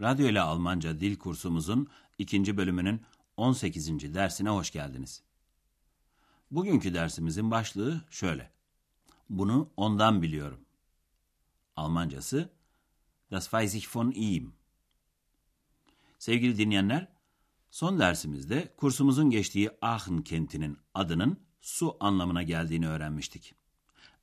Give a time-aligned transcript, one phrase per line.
[0.00, 3.02] Radyo ile Almanca dil kursumuzun ikinci bölümünün
[3.36, 4.14] 18.
[4.14, 5.22] dersine hoş geldiniz.
[6.50, 8.50] Bugünkü dersimizin başlığı şöyle.
[9.30, 10.60] Bunu ondan biliyorum.
[11.76, 12.50] Almancası
[13.30, 14.52] Das weiß ich von ihm.
[16.18, 17.08] Sevgili dinleyenler,
[17.70, 23.54] son dersimizde kursumuzun geçtiği Aachen kentinin adının su anlamına geldiğini öğrenmiştik.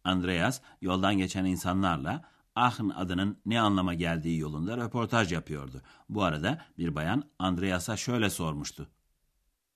[0.04, 5.82] Andreas yoldan geçen insanlarla Aachen adının ne anlama geldiği yolunda röportaj yapıyordu.
[6.10, 8.90] Bu arada bir bayan Andreas'a şöyle sormuştu.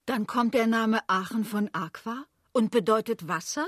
[0.07, 3.67] Dann kommt der Name Aachen von Aqua und bedeutet Wasser?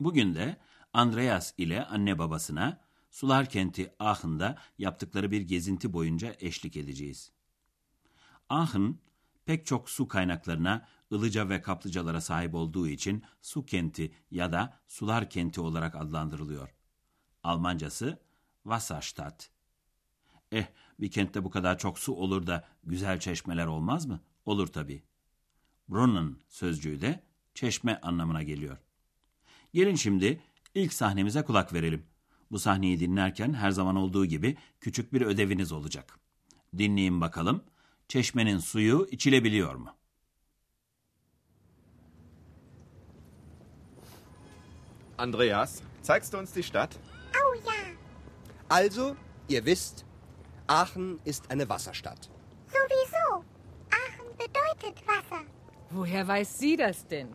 [0.00, 0.56] Bugün de
[0.92, 2.80] Andreas ile anne babasına
[3.10, 7.32] sular kenti Aachen'da yaptıkları bir gezinti boyunca eşlik edeceğiz.
[8.48, 8.98] Aachen
[9.46, 15.30] pek çok su kaynaklarına ılıca ve kaplıcalara sahip olduğu için su kenti ya da sular
[15.30, 16.73] kenti olarak adlandırılıyor.
[17.44, 18.18] Almancası
[18.62, 19.50] Wasserstadt.
[20.52, 20.64] Eh,
[21.00, 24.20] bir kentte bu kadar çok su olur da güzel çeşmeler olmaz mı?
[24.46, 25.02] Olur tabii.
[25.88, 27.22] Brunnen sözcüğü de
[27.54, 28.78] çeşme anlamına geliyor.
[29.74, 30.40] Gelin şimdi
[30.74, 32.06] ilk sahnemize kulak verelim.
[32.50, 36.18] Bu sahneyi dinlerken her zaman olduğu gibi küçük bir ödeviniz olacak.
[36.78, 37.64] Dinleyin bakalım,
[38.08, 39.94] çeşmenin suyu içilebiliyor mu?
[45.18, 46.98] Andreas, zeigst du uns die Stadt?
[48.74, 49.14] Also,
[49.46, 50.04] ihr wisst,
[50.66, 52.28] Aachen ist eine Wasserstadt.
[52.66, 53.44] sowieso.
[53.88, 55.44] Aachen bedeutet Wasser.
[55.90, 57.28] Woher weiß sie das denn?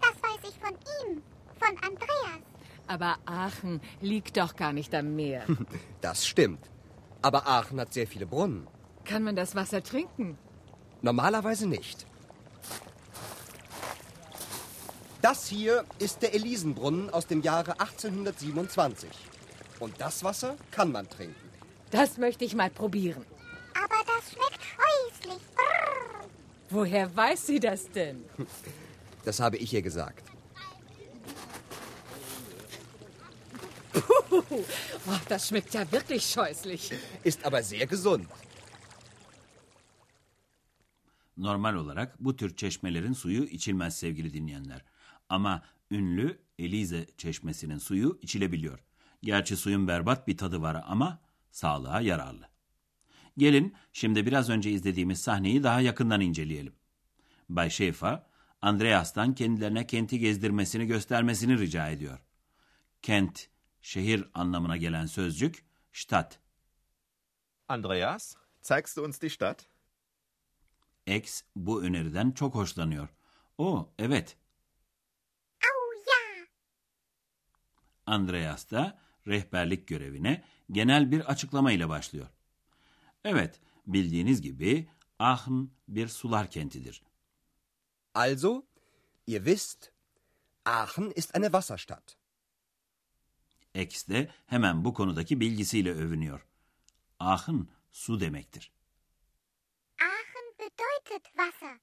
[0.00, 1.22] Das weiß ich von ihm,
[1.58, 2.40] von Andreas.
[2.86, 5.44] Aber Aachen liegt doch gar nicht am Meer.
[6.00, 6.70] Das stimmt.
[7.20, 8.66] Aber Aachen hat sehr viele Brunnen.
[9.04, 10.38] Kann man das Wasser trinken?
[11.02, 12.06] Normalerweise nicht.
[15.20, 19.10] Das hier ist der Elisenbrunnen aus dem Jahre 1827.
[19.80, 21.34] Und das Wasser kann man trinken.
[21.90, 23.24] Das möchte ich mal probieren.
[23.74, 25.42] Aber das schmeckt scheußlich.
[25.56, 26.28] Brrr.
[26.70, 28.24] Woher weiß sie das denn?
[29.22, 30.24] Das habe ich ihr gesagt.
[34.30, 34.42] Oh,
[35.28, 36.92] das schmeckt ja wirklich scheußlich.
[37.22, 38.26] Ist aber sehr gesund.
[41.36, 44.84] Normal olarak bu tür çeşmelerin suyu içilmez sevgili dinleyenler.
[45.28, 48.78] Ama ünlü Elize çeşmesinin suyu içilebiliyor.
[49.22, 51.18] Gerçi suyun berbat bir tadı var ama
[51.50, 52.48] sağlığa yararlı.
[53.38, 56.74] Gelin şimdi biraz önce izlediğimiz sahneyi daha yakından inceleyelim.
[57.48, 58.30] Bay Şefa,
[58.62, 62.18] Andreas'tan kendilerine kenti gezdirmesini göstermesini rica ediyor.
[63.02, 63.48] Kent,
[63.82, 66.40] şehir anlamına gelen sözcük, Stadt.
[67.68, 69.66] Andreas, zeigst du uns die Stadt?
[71.06, 73.08] X bu öneriden çok hoşlanıyor.
[73.58, 74.36] O, evet.
[75.64, 76.46] Oh ja,
[78.06, 82.26] Andreas da rehberlik görevine genel bir açıklama ile başlıyor.
[83.24, 84.88] Evet, bildiğiniz gibi
[85.18, 87.02] Aachen bir sular kentidir.
[88.14, 88.66] Also,
[89.26, 89.92] ihr wisst,
[90.64, 92.16] Aachen ist eine Wasserstadt.
[93.74, 96.46] X de hemen bu konudaki bilgisiyle övünüyor.
[97.18, 98.72] Aachen su demektir.
[100.00, 101.78] Aachen bedeutet Wasser.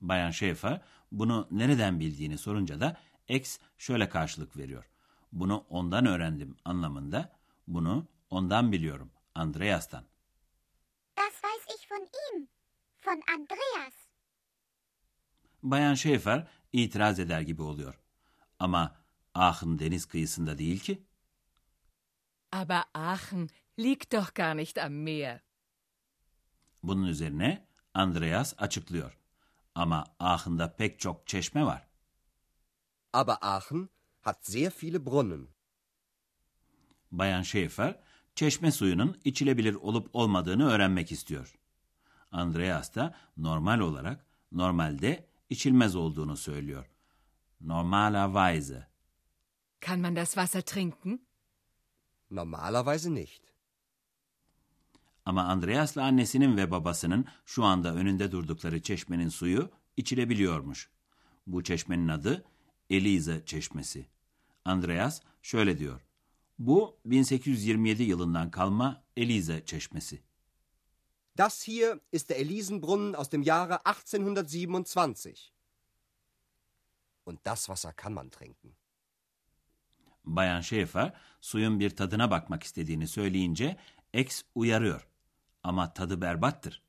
[0.00, 0.80] Bayan Schäfer
[1.12, 4.91] bunu nereden bildiğini sorunca da X şöyle karşılık veriyor.
[5.32, 7.32] Bunu ondan öğrendim anlamında,
[7.66, 10.04] bunu ondan biliyorum, Andreas'tan.
[11.16, 12.48] Das weiß ich von ihm,
[13.06, 13.94] von Andreas.
[15.62, 17.98] Bayan Schäfer itiraz eder gibi oluyor.
[18.58, 18.96] Ama
[19.34, 21.02] Aachen deniz kıyısında değil ki.
[22.52, 25.40] Aber Aachen liegt doch gar nicht am Meer.
[26.82, 29.18] Bunun üzerine Andreas açıklıyor.
[29.74, 31.88] Ama Aachen'da pek çok çeşme var.
[33.12, 33.88] Aber Aachen
[34.22, 35.48] hat sehr viele Brunnen.
[37.10, 38.00] Bayan Schäfer,
[38.34, 41.58] çeşme suyunun içilebilir olup olmadığını öğrenmek istiyor.
[42.30, 46.86] Andreas da normal olarak normalde içilmez olduğunu söylüyor.
[47.60, 48.86] Normalerweise.
[49.80, 51.20] Kann man das Wasser trinken?
[52.30, 53.42] Normalerweise nicht.
[55.24, 60.90] Ama Andreas'la annesinin ve babasının şu anda önünde durdukları çeşmenin suyu içilebiliyormuş.
[61.46, 62.44] Bu çeşmenin adı
[62.92, 64.06] Elize Çeşmesi.
[64.64, 66.00] Andreas şöyle diyor.
[66.58, 70.22] Bu 1827 yılından kalma Elize çeşmesi.
[71.38, 75.34] Das hier ist der Elisenbrunnen aus dem Jahre 1827.
[77.26, 78.72] Und das Wasser kann man trinken.
[80.24, 83.76] Bayan Schäfer suyun bir tadına bakmak istediğini söyleyince
[84.12, 85.08] X uyarıyor.
[85.62, 86.82] Ama tadı berbattır.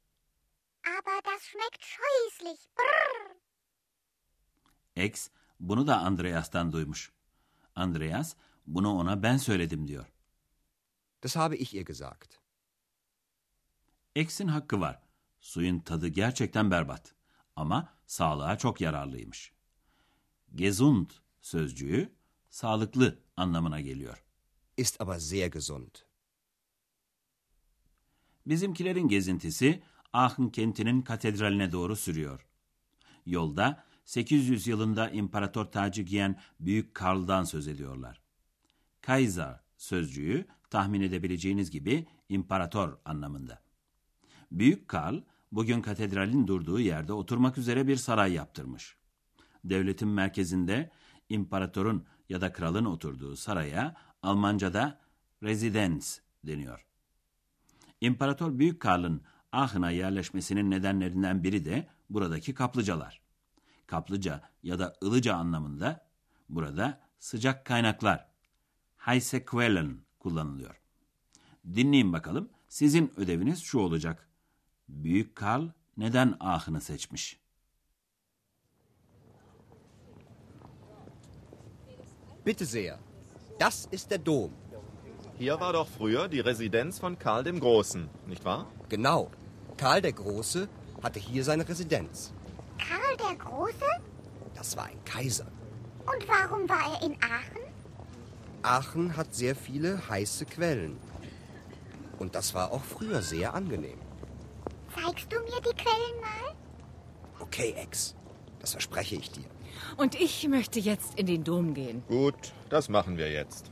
[0.84, 2.68] Aber das schmeckt scheußlich.
[2.78, 3.36] Brrr.
[4.96, 5.30] X
[5.64, 7.12] bunu da Andreas'tan duymuş.
[7.76, 8.36] Andreas
[8.68, 10.14] bunu ona ben söyledim diyor.
[11.24, 12.40] Das habe ich ihr gesagt.
[14.16, 15.02] X'in hakkı var.
[15.40, 17.16] Suyun tadı gerçekten berbat.
[17.56, 19.54] Ama sağlığa çok yararlıymış.
[20.56, 21.10] Gesund
[21.42, 22.16] sözcüğü
[22.50, 24.24] sağlıklı anlamına geliyor.
[24.78, 25.96] Ist aber sehr gesund.
[28.46, 29.84] Bizimkilerin gezintisi
[30.14, 32.48] Aachen kentinin katedraline doğru sürüyor.
[33.26, 38.22] Yolda 800 yılında imparator tacı giyen Büyük Karl'dan söz ediyorlar.
[39.02, 43.62] Kaiser sözcüğü tahmin edebileceğiniz gibi imparator anlamında.
[44.52, 45.22] Büyük Karl
[45.52, 48.98] bugün katedralin durduğu yerde oturmak üzere bir saray yaptırmış.
[49.64, 50.92] Devletin merkezinde
[51.30, 55.00] imparatorun ya da kralın oturduğu saraya Almanca'da
[55.44, 56.86] Residenz deniyor.
[58.02, 59.22] İmparator Büyük Karl'ın
[59.52, 63.23] Aachen'a yerleşmesinin nedenlerinden biri de buradaki kaplıcalar.
[63.94, 66.06] Kaplıca ya da ılıca anlamında
[66.50, 68.28] burada sıcak kaynaklar,
[68.98, 70.82] heiße Quellen kullanılıyor.
[71.76, 74.30] Dinleyin bakalım, sizin ödeviniz şu olacak.
[74.88, 77.40] Büyük Karl neden Aachen'ı seçmiş?
[82.46, 82.98] Bitte sehr.
[83.60, 84.52] Das ist der Dom.
[85.40, 88.66] Hier war doch früher die Residenz von Karl dem Großen, nicht wahr?
[88.90, 89.30] Genau.
[89.78, 90.68] Karl der Große
[91.04, 92.34] hatte hier seine Residenz.
[93.18, 93.86] Karl der Große?
[94.56, 95.48] Das war ein Kaiser.
[96.06, 97.64] Und warum war er in Aachen?
[98.62, 100.98] Aachen hat sehr viele heiße Quellen.
[102.20, 104.00] Und das war auch früher sehr angenehm.
[104.96, 106.56] Zeigst du mir die Quellen mal?
[107.40, 108.16] Okay, Ex.
[108.60, 109.46] Das verspreche ich dir.
[109.98, 112.04] Und ich möchte jetzt in den Dom gehen.
[112.08, 113.72] Gut, das machen wir jetzt.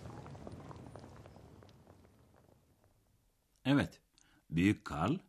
[3.64, 4.02] Evet,
[4.50, 5.20] Büyük Karl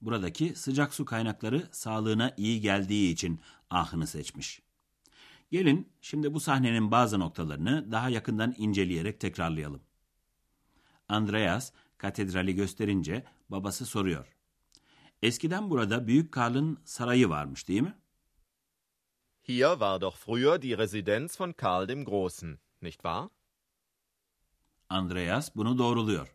[0.00, 4.62] buradaki sıcak su kaynakları sağlığına iyi geldiği için Aachen'ı seçmiş.
[5.50, 9.82] Gelin şimdi bu sahnenin bazı noktalarını daha yakından inceleyerek tekrarlayalım.
[11.08, 14.36] Andreas katedrali gösterince babası soruyor.
[15.22, 17.94] Eskiden burada Büyük Karl'ın sarayı varmış değil mi?
[19.42, 23.28] Hier war doch früher die Residenz von Karl dem Großen, nicht wahr?
[24.88, 26.34] Andreas bunu doğruluyor.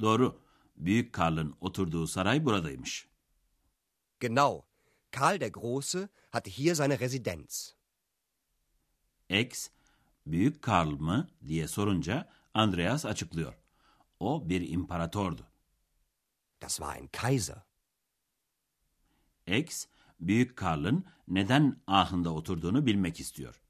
[0.00, 0.40] Doğru,
[0.76, 3.08] Büyük Karl'ın oturduğu saray buradaymış.
[4.20, 4.62] Genau.
[5.10, 7.74] Karl der Große hatte hier seine Residenz.
[9.28, 9.70] X,
[10.26, 13.54] Büyük Karl mı diye sorunca Andreas açıklıyor.
[14.20, 15.46] O bir imparatordu.
[16.62, 17.62] Das war ein Kaiser.
[19.46, 19.86] X,
[20.20, 23.60] Büyük Karl'ın neden Aachen'da oturduğunu bilmek istiyor.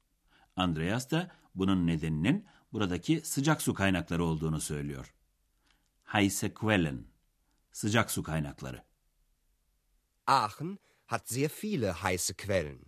[0.55, 5.13] Andreas da bunun nedeninin buradaki sıcak su kaynakları olduğunu söylüyor.
[6.05, 7.05] Heiße Quellen,
[7.71, 8.83] sıcak su kaynakları.
[10.27, 12.79] Aachen hat sehr viele heiße Quellen.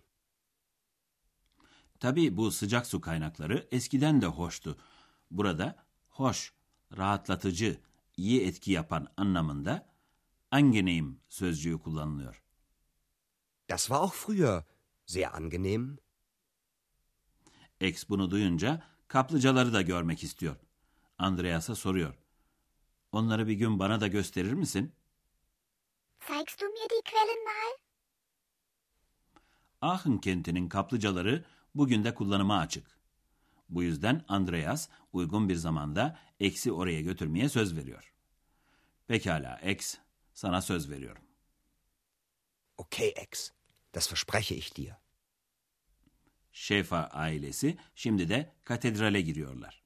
[2.00, 4.77] Tabii bu sıcak su kaynakları eskiden de hoştu.
[5.31, 6.54] Burada hoş,
[6.97, 7.80] rahatlatıcı,
[8.18, 9.90] iyi etki yapan anlamında
[10.52, 12.44] angenehm sözcüğü kullanılıyor.
[13.69, 14.64] Das war auch früher
[15.06, 15.97] sehr angenehm.
[17.80, 20.56] X bunu duyunca kaplıcaları da görmek istiyor.
[21.18, 22.16] Andreas'a soruyor.
[23.11, 24.95] Onları bir gün bana da gösterir misin?
[26.28, 27.89] Zeigst du mir die Quellen mal?
[29.81, 31.45] Aachen kentinin kaplıcaları
[31.76, 33.00] bugün de kullanıma açık.
[33.69, 38.14] Bu yüzden Andreas uygun bir zamanda X'i oraya götürmeye söz veriyor.
[39.07, 39.98] Pekala X,
[40.33, 41.24] sana söz veriyorum.
[42.78, 43.52] Okay, Ex.
[43.95, 44.92] Das verspreche ich dir.
[46.52, 49.83] Şefa ailesi şimdi de katedrale giriyorlar.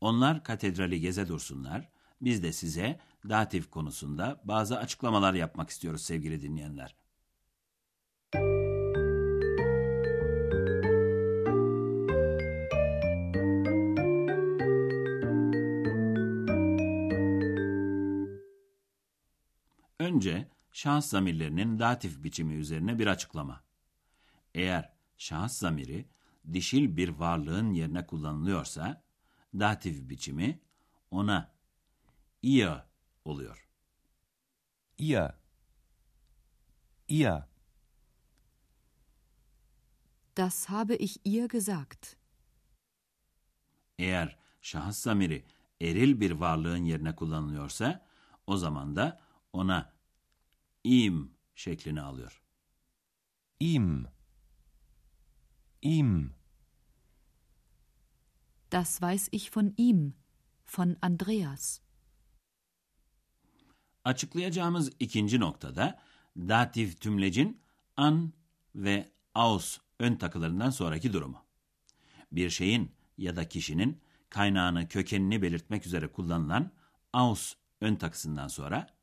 [0.00, 1.88] Onlar katedrali geze dursunlar.
[2.20, 6.94] Biz de size datif konusunda bazı açıklamalar yapmak istiyoruz sevgili dinleyenler.
[20.16, 23.64] Önce şahıs zamirlerinin datif biçimi üzerine bir açıklama.
[24.54, 26.08] Eğer şahıs zamiri
[26.52, 29.02] dişil bir varlığın yerine kullanılıyorsa,
[29.54, 30.60] datif biçimi
[31.10, 31.52] ona
[32.42, 32.72] ihr
[33.24, 33.68] oluyor.
[34.98, 35.30] Ihr.
[37.08, 37.42] Ihr.
[40.36, 42.16] Das habe ich ihr gesagt.
[43.98, 45.44] Eğer şahıs zamiri
[45.80, 48.06] eril bir varlığın yerine kullanılıyorsa
[48.46, 49.20] o zaman da
[49.52, 49.95] ona
[50.86, 52.42] im şeklini alıyor.
[53.60, 54.06] Ihm.
[55.82, 56.34] Ihm.
[58.72, 60.14] Das weiß ich von ihm,
[60.76, 61.80] von Andreas.
[64.04, 66.02] Açıklayacağımız ikinci noktada
[66.36, 67.60] datif tümlecin
[67.96, 68.32] an
[68.74, 71.44] ve aus ön takılarından sonraki durumu.
[72.32, 74.00] Bir şeyin ya da kişinin
[74.30, 76.72] kaynağını, kökenini belirtmek üzere kullanılan
[77.12, 78.95] aus ön takısından sonra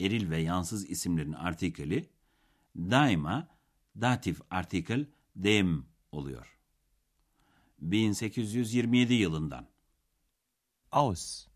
[0.00, 2.08] eril ve yansız isimlerin artikeli
[2.76, 3.48] daima
[4.00, 6.58] datif artikel dem oluyor.
[7.80, 9.66] 1827 yılından.
[10.92, 11.46] Aus.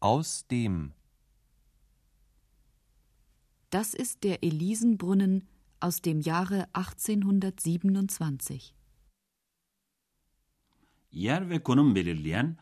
[0.00, 0.92] Aus dem.
[3.72, 5.48] Das ist der Elisenbrunnen
[5.80, 8.74] aus dem Jahre 1827.
[11.12, 12.56] Yer ve konum belirleyen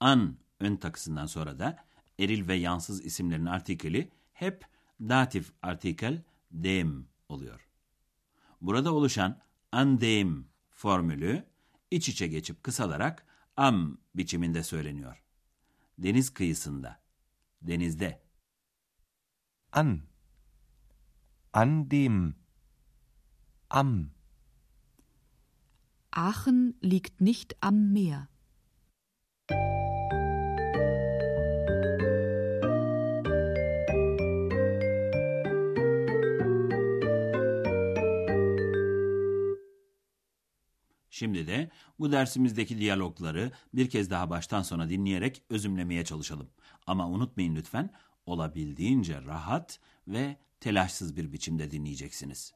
[0.00, 1.85] an ön takısından sonra da
[2.18, 4.66] eril ve yansız isimlerin artikeli hep
[5.00, 7.68] datif artikel dem oluyor.
[8.60, 9.40] Burada oluşan
[9.72, 11.44] andem formülü
[11.90, 15.22] iç içe geçip kısalarak am biçiminde söyleniyor.
[15.98, 17.00] Deniz kıyısında,
[17.62, 18.22] denizde.
[19.72, 20.00] An.
[21.52, 22.34] An dem.
[23.70, 24.10] Am.
[26.12, 28.28] Aachen liegt nicht am Meer.
[41.16, 46.50] Şimdi de bu dersimizdeki diyalogları bir kez daha baştan sona dinleyerek özümlemeye çalışalım.
[46.86, 47.90] Ama unutmayın lütfen
[48.26, 52.54] olabildiğince rahat ve telaşsız bir biçimde dinleyeceksiniz.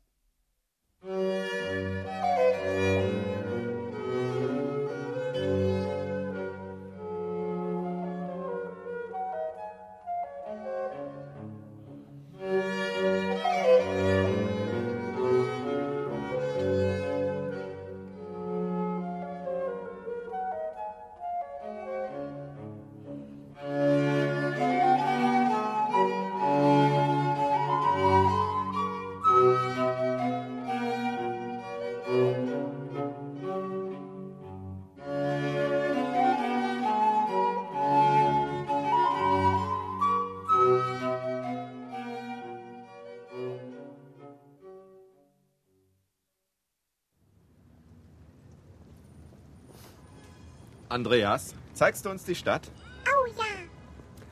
[50.90, 52.70] Andreas, zeigst du uns die Stadt?
[53.06, 53.44] Oh ja,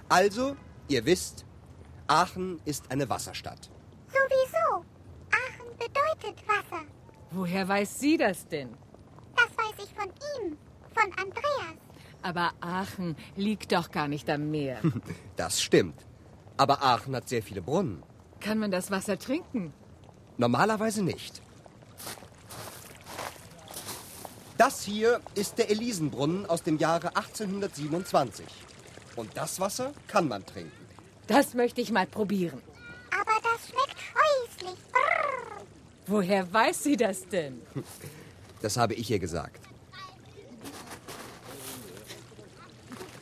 [0.08, 0.56] Also,
[0.88, 1.44] ihr wisst,
[2.08, 3.70] Aachen ist eine Wasserstadt.
[4.08, 4.84] sowieso.
[5.30, 6.82] Aachen bedeutet Wasser.
[7.30, 8.70] Woher weiß sie das denn?
[9.36, 10.08] Das weiß ich von
[10.40, 10.56] ihm,
[10.94, 11.76] von Andreas.
[12.22, 14.78] Aber Aachen liegt doch gar nicht am Meer.
[15.36, 16.04] Das stimmt.
[16.56, 18.02] Aber Aachen hat sehr viele Brunnen.
[18.40, 19.72] Kann man das Wasser trinken?
[20.36, 21.40] Normalerweise nicht.
[24.58, 28.44] Das hier ist der Elisenbrunnen aus dem Jahre 1827.
[29.14, 30.72] Und das Wasser kann man trinken.
[31.28, 32.60] Das möchte ich mal probieren.
[33.20, 34.78] Aber das schmeckt scheußlich.
[34.92, 35.62] Brrr.
[36.08, 37.62] Woher weiß sie das denn?
[38.60, 39.62] Das habe ich ihr gesagt.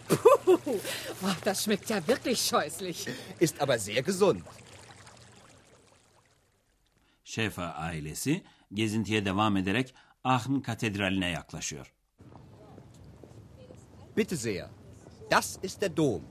[0.09, 0.81] Puh,
[1.45, 3.07] das schmeckt ja wirklich scheußlich.
[3.39, 4.43] Ist aber sehr gesund.
[7.25, 9.95] Şefa ailesi gezintiye devam ederek
[10.27, 11.87] Aachen Katedrali'ne yaklaşıyor.
[14.17, 14.71] Bitte sehr.
[15.31, 16.25] Das ist der Dom.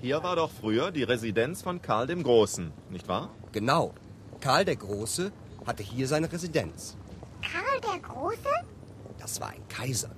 [0.00, 3.30] Hier war doch früher die Residenz von Karl dem Großen, nicht wahr?
[3.52, 3.94] Genau.
[4.40, 5.32] Karl der Große
[5.66, 6.96] hatte hier seine Residenz.
[7.42, 8.54] Karl der Große?
[9.18, 10.14] Das war ein Kaiser.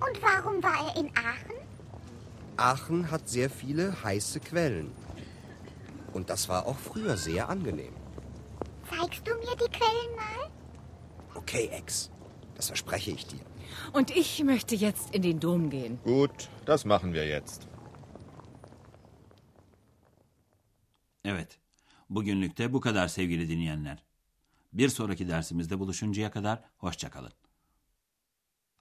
[0.00, 1.58] Und warum war er in Aachen?
[2.56, 4.90] Aachen hat sehr viele heiße Quellen.
[6.14, 7.94] Und das war auch früher sehr angenehm.
[8.88, 10.50] Zeigst du mir die Quellen mal?
[11.34, 12.10] Okay, Ex.
[12.58, 13.44] Das verspreche ich dir.
[13.92, 15.98] Und ich möchte jetzt in den Dom gehen.
[16.04, 17.68] Gut, das machen wir jetzt.
[21.24, 21.58] Evet,
[22.08, 24.04] bugünlük de bu kadar sevgili dinleyenler.
[24.72, 27.32] Bir sonraki dersimizde buluşuncaya kadar hoşçakalın.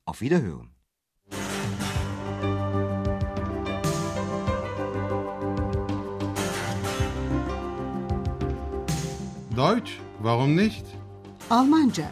[0.05, 0.67] Auf Wiederhören.
[9.55, 9.91] Deutsch,
[10.24, 10.86] warum nicht?
[11.50, 12.12] Almanca